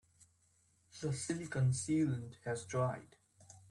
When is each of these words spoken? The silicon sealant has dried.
The 0.99 1.13
silicon 1.13 1.69
sealant 1.73 2.37
has 2.43 2.65
dried. 2.65 3.17